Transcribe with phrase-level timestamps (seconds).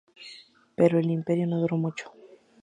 [0.75, 2.11] Pero el Imperio no duró mucho.